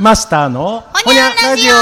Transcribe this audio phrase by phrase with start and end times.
[0.00, 1.74] マスターのほにゃラジオ。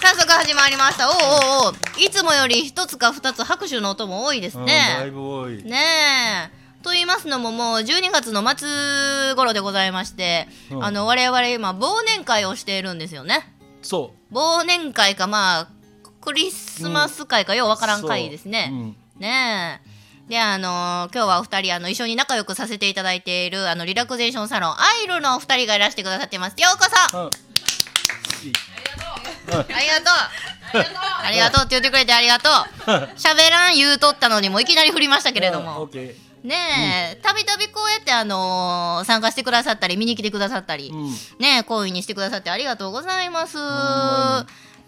[0.00, 1.10] 早速始まりました。
[1.10, 1.74] おうおうおう。
[2.02, 4.64] いつもより一つか二つ拍手の音も多いですね。
[4.64, 5.76] ね
[6.50, 6.82] え。
[6.82, 10.84] と言いますのももう12月の末頃でございまして、うん。
[10.86, 13.52] あの我々今忘年会をしているんですよね。
[13.82, 15.68] そ忘年会かまあ
[16.22, 18.96] クリスマス会かようわからん会ですね、うん。
[19.18, 19.97] ねえ。
[20.28, 26.54] で、あのー今日はお二人、あの、一緒に仲良くさせていただいている、あの、リラクゼーションサロン、アイルのお二人がいらしてくださってます。
[26.60, 27.30] ようこそうん
[29.50, 30.84] ありがとう
[31.24, 32.52] ありがとうって言ってくれてありがとう
[33.16, 35.92] 喋らん言うとったのにもういきなり振りましたけれどうんオもッ。
[35.92, 36.14] ケ
[36.44, 41.10] ねえ、たびたびこうやって、あのー参加してくださったり、見に来てくださったりー。、うん。
[41.40, 43.56] ねえ、好意にしてくださってありがとうございます。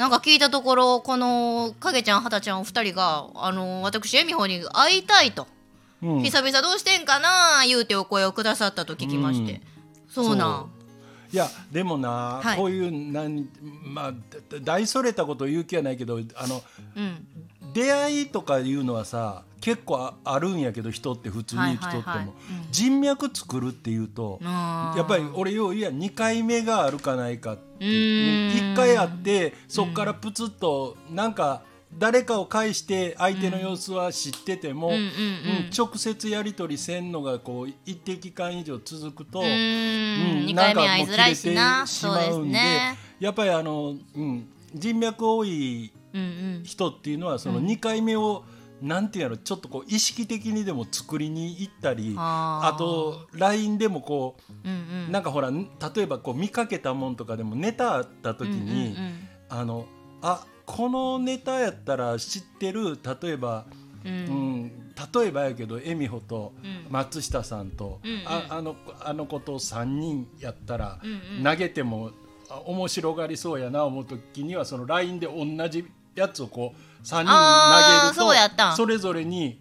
[0.00, 5.46] んなんか聞いたところ、この影ちゃん、はたちゃんお二人が、あの私、えみほに会いたいと、
[6.02, 9.60] うん久々どうしてんかな言うてお声をくださったと聞きまして。
[10.08, 10.70] そうなん。
[11.32, 13.48] いやでもな、はいこういうなん
[13.84, 16.62] まあだ大それたことを言う気はないけどあの
[16.96, 17.26] うん。
[17.72, 22.34] 出会いとかいうのはさ結構ああるんやけど人って普通に生きとっても、
[22.70, 31.62] 人脈作るっていうと、やっぱり俺よういや2回目があるかないかってうーん1回あってそっからプツッとなんか
[31.98, 34.92] 誰かを介して相手の様子は知ってても、
[35.76, 40.40] 直接やり取りせんのがこう一定期間以上続くと、うーん。
[40.40, 41.84] うん2回目会いづらいしなんな。
[41.84, 42.98] かもう切れてしまうんでね。
[43.18, 45.92] やっぱりあの、うん、人脈多い。
[46.64, 48.44] 人っていうのはその2回目を、
[48.82, 55.10] なんていうのちょっとこう意識的にでも作りに行ったりあと LINE でもこう。
[55.10, 58.96] なんかほら例えばこう見かけたもんとかでもネタあった時に、
[59.48, 59.86] あの
[60.22, 63.66] あこのネタやったら知ってる例えば、
[64.04, 64.14] ううん
[64.66, 64.72] ん、
[65.12, 66.92] 例えばやけど恵美穂とうん。
[66.92, 71.00] 松下さんと、ああのあの子と3人やったら、
[71.42, 72.10] 投げても
[72.48, 75.84] あ面白がりそうやな思う時にはその LINE で同じ
[76.14, 79.60] やつをこう3人投げるとそれぞれに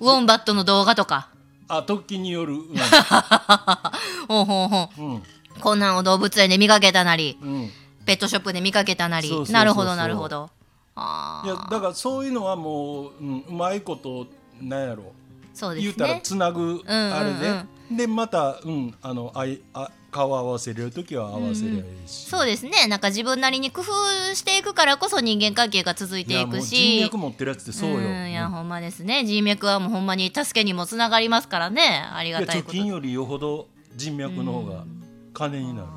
[0.00, 1.28] ウォンバットの動画とか。
[1.68, 2.60] あ時による、うん。
[4.26, 5.02] ほうほうほう。
[5.02, 5.22] うん。
[5.60, 7.70] こんなんを動物園で見かけたなり、うん、
[8.06, 9.30] ペットショップで見かけたなり。
[9.50, 10.50] なるほどなるほど。
[10.96, 14.26] あいやあだからそういうのはもう、うん、うまいこと
[14.60, 15.12] なんやろ。
[15.54, 17.14] そうです言うたらねつなぐうんうん。
[17.14, 22.86] あれで、でまた、うん、あのあいあ顔合わせれる時は合わせりゃいいし、そうですね。
[22.88, 27.00] なんか自分なりに工夫していくからこそ人間関係が続いていくし。
[27.02, 28.30] 脈持ってるやつってそうよ、ん。
[28.30, 29.24] いやうんほんまですね。
[29.24, 32.04] 人脈はもうほんまに助けにもつながりますからね。
[32.12, 32.76] ありがたいこと。
[32.76, 34.84] 貯金よりよほど人脈の方が
[35.32, 35.88] 金になる、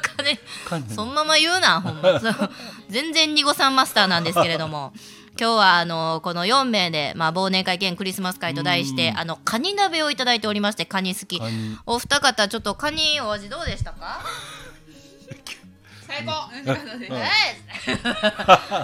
[0.00, 0.38] 金。
[0.68, 0.94] 金。
[0.94, 2.20] そのまま言うなほんま。
[2.88, 4.92] 全然ニゴさんマスターなんですけれども
[5.38, 9.18] 今日はあのこの4名で、まあ、忘年会兼クリスマス会と題してうん。
[9.18, 11.40] あのカニ鍋をいただいておりましてカニ好き。
[11.86, 14.20] お二方ちょっとカニお味どうでしたか？
[16.06, 16.32] 最高。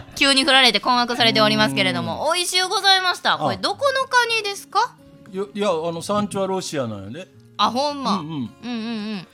[0.16, 3.36] 急に振られて困惑されておりますけれども美味しゅうございました。
[3.38, 4.94] これあどこのカニですか？
[5.30, 7.26] いやあの産地はロシアなんやね。
[7.58, 8.50] あほんま、うんうんうん。
[8.62, 9.28] うんうん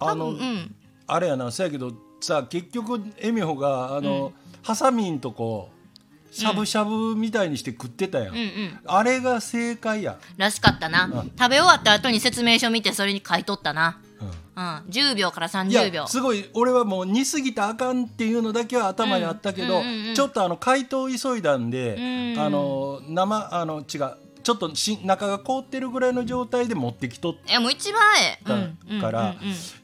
[0.00, 0.74] あの、うん。
[1.06, 4.32] あれやなそやけどさ結局恵美穂があの、
[4.62, 5.68] ハサミんとこ
[6.34, 8.80] しゃぶしゃぶみたいにして食ってたやん、うんうん。
[8.86, 11.32] あれが正解や、らしかったな、うん。
[11.38, 14.00] 食べ終わった後に説明書見てそれに書いとったな。
[14.20, 14.28] うん。
[14.28, 14.76] うん。
[14.88, 16.02] 10秒からい30秒。
[16.02, 20.14] やすごい俺はもう煮すぎたらあかんっていうのだけは頭にあったけど、うんうんうんうん。
[20.14, 22.40] ちょっとあの解凍急いだんで、うん。
[22.40, 28.38] あの生あの違うちょっとし中が凍ってるぐらいの状態で持ってきとっいやもう一番え
[28.98, 29.34] え、から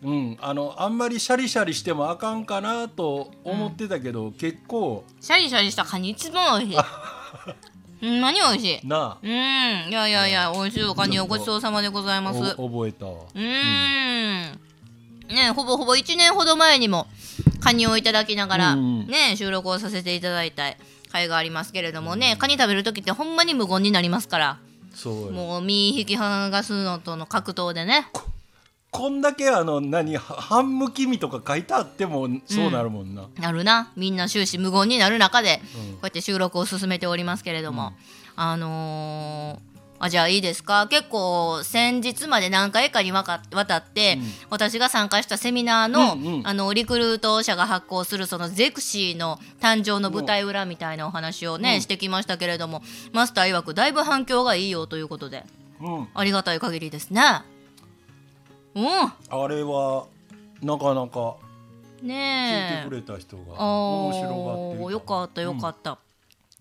[0.04, 6.80] うんあのあんまりシャリシャリしてもあかんかなと思ってたけど、結構シャリシャリしたカニ一番美味しい。
[8.00, 8.86] ほんまに美味しい？
[8.86, 12.40] なうんいやいやいや美味しいおカニをごちそうさまでございあます。
[12.56, 13.12] 覚えたわ。
[13.34, 14.60] ーん。
[15.34, 17.06] ねほぼほぼ1年ほど前にも
[17.60, 20.64] カニをいただきながら、うんうんね収録をさせていただいた
[21.10, 24.58] 回がありますけれどもねカニ食べる時ってほんまに無言になりますから。
[24.94, 25.30] そうよ。
[25.30, 28.08] もう身引き剥がすのとの格闘でね。
[28.90, 33.28] こんだけあの何は半むき身とか書いてあってもそうなるもんな。
[33.38, 33.92] なるな。
[33.96, 35.92] みんな終始無言になる中で、うん。
[35.92, 37.92] こうやって収録を進めておりますけれども、
[38.34, 40.88] あのーあじゃあいいですか？
[40.88, 44.24] 結構先日まで何回かにわかわたって、うん。
[44.50, 46.46] 私が参加したセミナーの,、うんうん。
[46.48, 51.80] あのリクルート社が発行するそのゼクシーの誕生の舞台裏みたいなお話をね、うん。
[51.82, 52.82] してきましたけれども
[53.12, 55.44] マスター曰くだいぶ反響がいいよということで。
[55.82, 57.22] うん、ありがたい限りですね。
[58.74, 58.86] うん。
[58.86, 60.06] あれは
[60.62, 61.36] なかなか
[62.02, 65.98] 聞いてくれた人があ面白がってよかったよかった、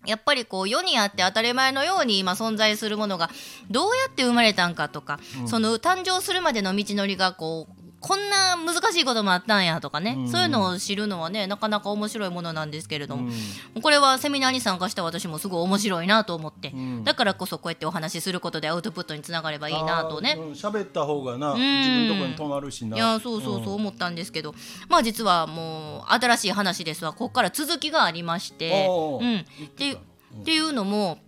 [0.06, 3.30] やっぱりこう世にあって当たり前のように今存在するものが
[3.70, 10.28] どうやって生まれたんかとか、その誕生するまでの道のりがこうこんな難しいこともあったんやとかね、うん。
[10.28, 13.30] そういうのを知るのはねなかなか面白いものなんですけれども、
[13.74, 13.82] うん。
[13.82, 17.04] これはセミナーに参加した私もすごい面白いなと思って、ん。
[17.04, 20.36] だからこそこうやってお話しすることでアウトプットにつながればいいなとね。
[20.54, 21.58] 喋った方がな、ん。
[21.58, 22.96] 自分のとこに止まるしな。
[22.96, 24.54] いやそうそうそう思ったんですけど、
[24.88, 27.12] まあ実はもう新しい話ですわ。
[27.12, 28.88] ここから続きがありまして、
[29.20, 29.44] うん、っ
[29.76, 29.96] てっ
[30.44, 31.18] ていうのも。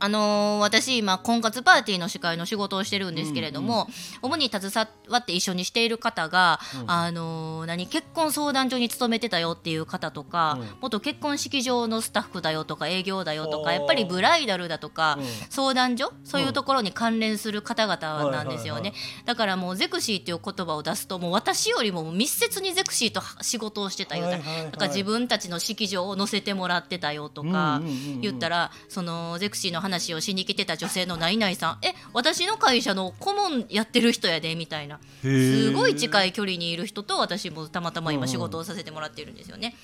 [0.00, 3.86] あのー私今婚活パーティーの司会の仕事をしてるんですけれども、
[4.22, 10.68] 主に携わって一緒にしている方が、あのー何結婚相談所に勤めてたよっていう方とか、うん。
[10.80, 15.24] 元結婚式場のスタッフだよとか営業だよとかやっぱりブライダルだとか、うん。
[15.50, 16.12] 相談所？
[16.24, 18.94] そういうところに関連する方々なんですよね、
[19.26, 24.62] だからもうゼクシーっていう言葉を出すともう私よりも密接にゼクシーと仕事をしてたよ、はいはいはい。
[24.62, 28.20] なんか自分たちの式場を載せてもらってたよとかうんうんうんうん。
[28.20, 34.98] 言ったらそのゼクシーの話をしに来てた女性のナイナイさん「え私の会社の顧問やってる人やで」みたいな。
[35.22, 39.76] すごい近いい距離にいる人と私もたまたま今仕事をさせてもらってるんですよね。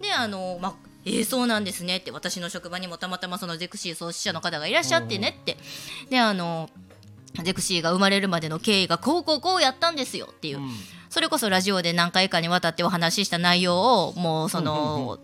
[0.00, 0.74] であのまあ
[1.04, 5.58] えー、そうなんですねって私の職場にもたまたまそのゼクシー創始者の方がいらっしゃってねって。
[6.08, 6.70] であの
[7.42, 10.58] ゼクシーが生まれるまでの経緯がこうこうこうやったんですよっていう、
[11.10, 15.20] それこそラジオで何回かにわたってお話しした内容をもうその、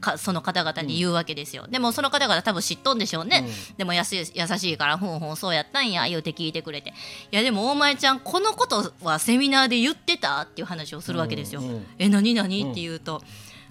[0.00, 6.90] かその方々に言うわけですよ、でもその方々多分知っとんでしょうね、でもやす優しいからふんふんそうやったんや言うて聞いてくれて。
[7.30, 11.86] いやでも大前ちゃんこのことはセミナーで言ってたっていう話をするわけですよ、うんうん。
[11.98, 12.70] え何何？
[12.70, 13.22] って言うと、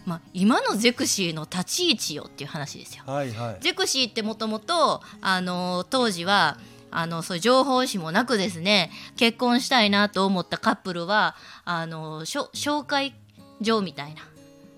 [0.05, 3.03] まあ、今のゼクシーの立ち位置よっていう話ですよ。
[3.05, 3.57] はいはい。
[3.61, 6.57] ゼクシーってもともとあの当時は
[6.91, 11.35] あのそういう情報誌もなくですね結婚したいなと思ったカップルは
[11.65, 13.13] あのしょ紹介
[13.61, 14.21] 所みたいな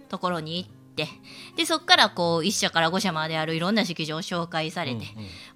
[0.09, 5.05] ところに行ってでそこからこう1社から5社まであるいろんな式場を紹介されて、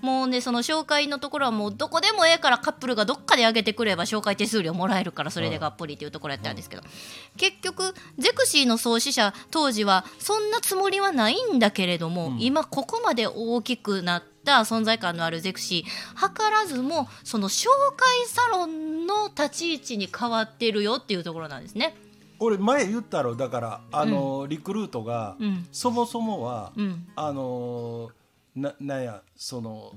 [0.01, 6.83] もうねその紹介のところはもうどこでもええからカップルがどっかで上げてくれば紹介手数料もらえるからそれでがっぽりっていうところやったんですけど、
[7.37, 21.95] 結局ゼクシーの創始者当時はそんなつもりはないんだけれども、今ここまで大きくなった存在感のあるゼクシー図らずもその紹介サロンの立ち位置に変わってるよっていうところなんですね。
[22.39, 25.67] 俺前言ったろだからあの、リクルートが、うん。
[25.71, 27.07] そもそもは、うん。
[27.15, 28.09] あの
[28.55, 29.91] ななんやその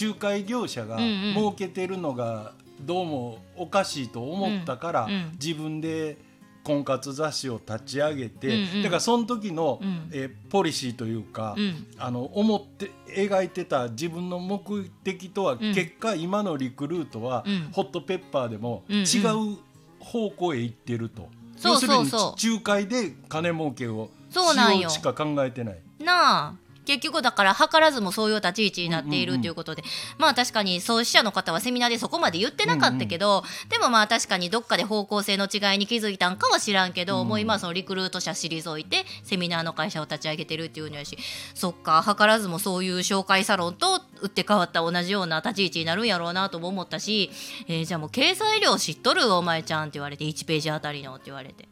[0.00, 1.34] 仲介業者がうんうん。
[1.34, 5.12] 儲けてるのがどうもおかしいと思ったから、うん。
[5.12, 5.30] うん。
[5.32, 6.18] 自分で
[6.64, 8.82] 婚活雑誌を立ち上げて、うんうん。
[8.82, 10.10] だからその時の、うん。
[10.12, 11.86] えーポリシーというか、うん。
[11.98, 15.58] あの思って描いてた自分の目的とは、ん。
[15.58, 17.68] 結果今のリクルートは、うん。
[17.72, 19.02] ホットペッパーでもうんうん。
[19.02, 19.58] 違う
[20.06, 21.28] 方向へ行ってると。
[21.56, 22.48] そうそうそう。
[22.48, 24.88] 仲介で金儲けをしそうなんよ。
[24.88, 25.78] しか考えてない。
[25.98, 26.66] なあ。
[26.84, 29.82] 結局だから図らずもそういう立ち位置になっているということで、
[30.18, 41.18] まあ確かに創始者の方はセミナーでそこまで言ってなかったけど、でもまあ確かにどっかで方向性の違いに気づいたんかは知らんけど、もう今はそのリクルート社退いてセミナーの会社を立ち上げてるっていうのやし
[41.56, 47.30] そっか図らずもそういう紹介サロンと打って変わった同じような立ち位置になるんやろうなとも思ったし、
[47.68, 51.68] えーじゃあもう掲載料知っとるお前ちゃんって言われて1ページあたりのって言われて。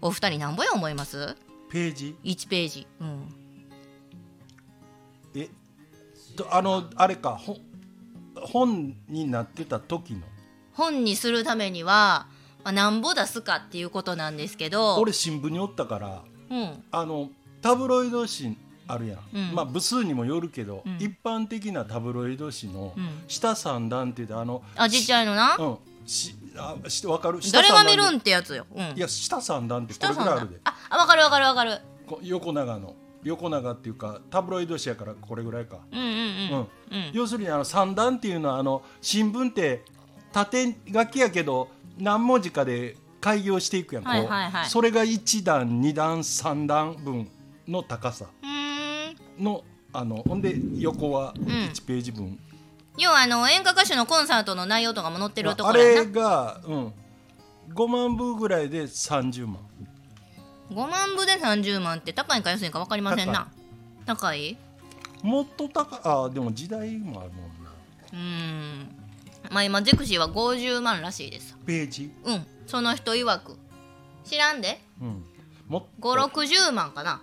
[0.00, 1.34] お二人なんぼや思います？
[1.70, 2.86] ページ ?1 ページ。
[3.00, 3.34] うん。
[5.34, 5.48] え
[6.36, 7.56] とあのあれかほ
[8.36, 10.20] 本になってた時の？
[10.74, 12.26] 本にするためには、
[12.64, 14.96] まあ、なんぼ出すかっていうことなんですけど。
[14.96, 16.84] 俺新聞におったからうん。
[16.90, 17.30] あの
[17.62, 19.54] タブロイド紙あるやん、うん。
[19.54, 20.96] まあ部数にもよるけど、うん。
[20.96, 23.24] 一般的なタブロイド紙のうん。
[23.28, 25.78] 下三段って言ってあのあちっちゃいのな、うん。
[26.06, 27.40] しあしわかる？
[27.40, 30.60] 下誰が見るんってやつよ、うん、いや下三段ってこれぐらいあるで。
[30.64, 31.78] ああ分かる分かる分かる。
[32.06, 32.94] こ横長の。
[33.22, 36.12] 横長っていうかタブロイド紙やからこれぐらいか、うんうんうん。
[36.12, 36.58] うん。
[36.58, 36.68] うん。
[37.14, 39.82] 要するにあの三段っていうのはあの新聞って
[40.32, 44.68] 縦書きやけど何文字かで開業していくやん、はいはいはい。
[44.68, 47.30] それが1段2段3段分
[47.66, 48.26] の高さ。
[48.42, 48.53] うーん
[49.38, 52.38] のあのほんで横は1ページ分、
[52.98, 56.00] 要はあの演歌歌手のコンサートの内容とかも載ってるとこあろやな。
[56.04, 56.92] れが、うん、
[57.74, 59.58] 5万部ぐらいで30万。
[60.70, 63.48] 5万部で30万って高いんか安いんか分かりませんな。
[64.06, 64.56] 高い？
[65.22, 67.70] もっと高あでも時代もあるもんな。
[68.12, 68.88] うーん。
[69.50, 71.56] まあ今ゼクシーは50万らしいです。
[71.66, 72.46] ページ、うん。
[72.66, 73.56] その人曰く。
[74.24, 74.80] 知らんで。
[75.00, 75.24] うん、
[75.68, 76.14] もっと。
[76.14, 77.22] 560万かな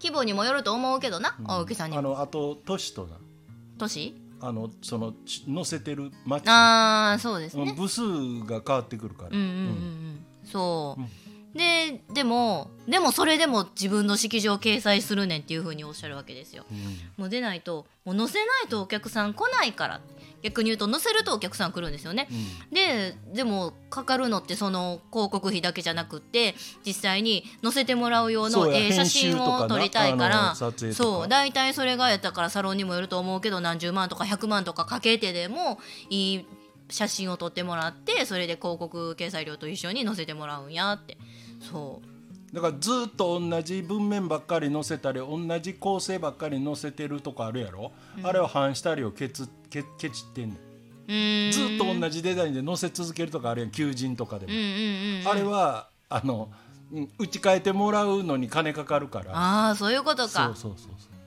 [0.00, 1.94] 規模にもよると思うけどな、大木さんに。
[1.94, 3.16] もあのあと都市とな。
[3.78, 7.64] 年あのそのち載せてる町ああそうですね。
[7.64, 8.02] うん部数
[8.44, 10.26] が変わってくるから、うんうんうんうん。
[10.44, 10.96] そ
[11.54, 16.64] う、ででもでもそれでも自分の式場掲載するねんっていうふうにおっしゃるわけですよ。
[17.16, 20.00] もう出ないともう載せないとお客さん来ないから
[20.42, 22.28] 逆に言うと載せるとお客さん来るんですよね。
[22.72, 26.54] ででもかかるのってその広告費だけじゃなくって
[26.84, 35.78] 実際に載せてもらう用のええ写真を撮りたいからそう大体それがやったからサロンにもよると思うけど何十万とか100万とかかけてでも
[36.10, 36.46] いい
[36.90, 41.18] 写真を撮ってもらってそれで広告掲載料と一緒に載せてもらうんやって。
[41.60, 42.54] そう。
[42.54, 47.92] だからずっと同じ文面ばっかり載せたり同じ構成ばっかり載せてるとこあるやろ、
[48.22, 51.52] あれは反したりをケツケケチってんねん。
[51.52, 56.50] ずっと同じデザインで載せ続けるとかあるやん求人とかでも、うんうんうんあれはあの
[56.92, 59.32] うん打ち替えてもらうのに金かかるから。
[59.32, 60.28] ああそういうことか。
[60.28, 61.18] そうそうそうそう。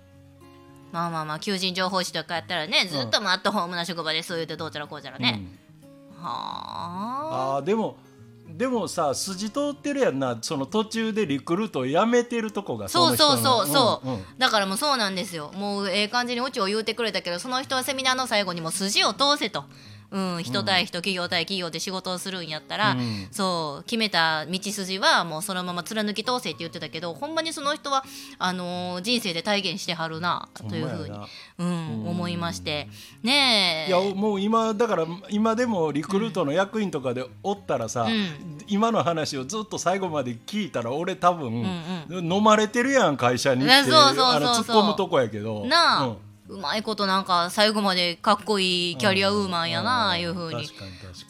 [0.91, 5.41] まあまあまあ求人情報誌とかやったらねずっとアットホームな職場でそう言うてどうちゃらこうちゃらね、
[6.17, 6.24] うん。
[6.24, 7.62] はあ。
[7.62, 7.98] でも
[8.58, 10.38] でもさ筋通ってるやんな。
[10.41, 14.25] その途中でリクルートをやめてるとこがそうそうそうそう、んん。
[14.38, 15.51] だからもうそうなんですよ。
[15.55, 19.65] もうええ感じにオチを言うてくれたけどその人はセミナーの最後にも筋を通せと。
[20.12, 23.27] うん、人対人、企業対企業で仕事をするんやったら、うん。
[23.32, 28.03] そう決めた道筋はもうそのまま貫き通せって言ってたけどほんまにその人は
[28.38, 31.18] あのー人生で体現してはるなというふうに
[31.60, 32.88] うん、思いまして。
[33.24, 33.89] ねえ。
[33.89, 38.62] いやもう今だから今でもリクルートの役員とかでおったらさ、ん。
[38.68, 41.72] 今の話をずっと最後まで聞いたら俺多分、ん
[42.10, 44.75] 飲まれてるやん会社にってねそうそうそうそう。
[44.75, 45.65] 突っ込むとこやけど。
[45.65, 46.18] なあ、うん
[46.51, 50.67] うまいことなんか最後までかっこいいキャリアウーマンやな、いうふうに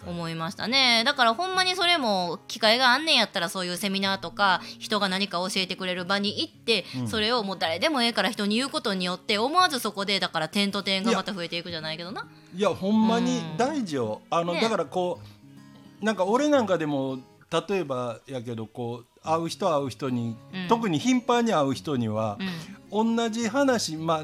[0.08, 1.04] 思いましたね。
[1.06, 12.28] だからほんまにそれも機会があんねんやったらそういうセミナーとか人が何か教えてくれる場に行って、それをもう誰でもええから人に言うことによって思わずそこでだから点と点がまた増えていくじゃないけどな。
[12.56, 14.62] いやほんまに大事よ、あのね。
[14.62, 15.20] だからこ
[16.02, 17.20] うなんか俺なんかでも
[17.70, 20.68] 例えばやけどこう会う人会う人に、うん。
[20.68, 22.40] 特に頻繁に会う人には、
[22.92, 24.24] 同じ話まあ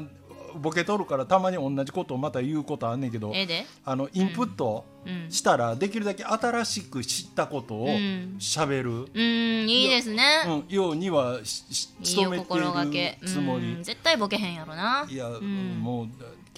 [0.56, 3.66] ボケとるからたまに同じことをまた言うことあんねんけどええで。
[3.84, 5.30] あのインプットうん。
[5.30, 10.24] したらできるだけ新しく知ったことをんしゃべる、うんいいですね。
[10.46, 12.64] うんようにはし努めてる
[13.26, 13.74] つもり。
[13.74, 13.82] うん。
[13.82, 15.06] 絶対ボケへんやろな。
[15.08, 15.80] いや、ん。
[15.80, 16.08] もう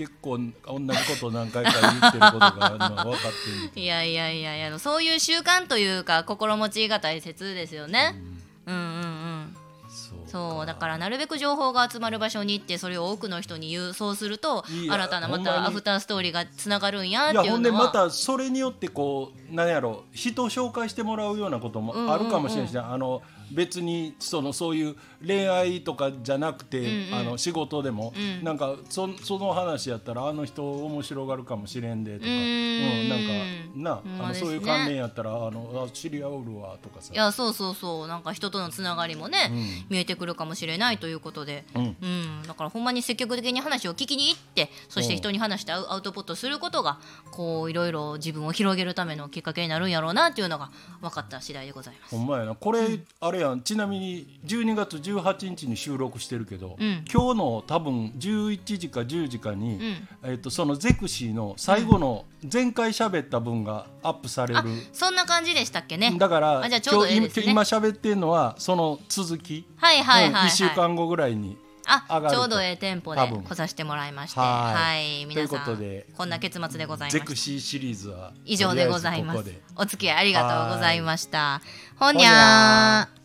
[0.01, 8.15] 結構同じこと何回か言ってることがあるのは分かって いやいやいやいやそういう習慣というか心持ちが大切ですよね、
[8.65, 9.20] うん、うんうん
[10.31, 22.69] そうだからなるべく情報が集まる場所に行ってそれを多くの人に言うそうすると新たなまたアフターストーリーがつながるんやっていやほんでまたそれによってこう何やろ人を紹介してもらうようなこともあるかもしれな。
[22.69, 23.23] いし、あの
[23.53, 27.15] 別にそのそういう恋愛とかじゃなくて、うんうん。
[27.15, 28.45] あの仕事でも、うん。
[28.45, 33.17] なんかそその話やったらあの人面白がるかもしれんでとか、うーんな
[33.87, 37.13] んかな、あのそういう関連やったらあのあ知り合うるわとかさ。
[37.13, 38.09] いやそうそうそう。
[38.09, 39.67] なんか人とのつながりもね、うん。
[39.91, 41.97] 見えてくるかもしれないということで、うん。
[42.01, 45.19] うん、だからほんまに積極的に話を聞きに行ってそしてうん。
[45.19, 46.99] 人に話してアウアウトプットすることが
[47.31, 52.17] こういろいろ自分を広げるためのきっかけになるんやろうなっていうのが分かった次第でございます。
[52.17, 52.55] ほんまやな。
[52.55, 57.05] これ、あれやんちなみに12月18日に収録してるけど、うん。
[57.13, 60.09] 今日の多分11時か10時かに、ん。
[60.23, 66.15] えっとそのゼクシーの最後の前回喋った分がアップされる、あそんな感じでしたっけね？
[66.19, 70.49] だからあじゃあちょうど今喋ってるのはその続き、はいはいはい、はい。
[70.49, 71.57] 1週間後ぐらいに
[71.87, 74.39] あちょうどええテンポで来させてもらいまして。
[74.39, 77.27] ははいい皆さんということでこんな結末でございまゼした。
[77.27, 79.53] クシーシリーズは以上でございます。
[79.77, 81.61] お付き合いありがとうございました。
[81.99, 83.20] ほほにゃー